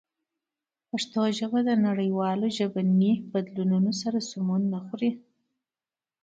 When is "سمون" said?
4.29-4.61